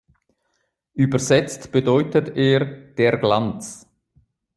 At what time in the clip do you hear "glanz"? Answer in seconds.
3.19-3.87